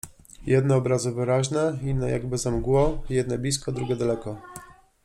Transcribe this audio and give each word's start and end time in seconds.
Jedne 0.45 0.75
obrazy 0.75 1.11
wyraźne, 1.11 1.77
inne 1.83 2.11
jakby 2.11 2.37
za 2.37 2.51
mgłą, 2.51 3.01
jedne 3.09 3.37
blisko, 3.37 3.71
drugie 3.71 3.95
daleko. 3.95 4.37